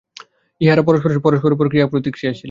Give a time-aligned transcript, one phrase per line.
[0.61, 2.39] ইহারা পরস্পর পরস্পরের উপর ক্রিয়া-প্রতিক্রিয়াশীল।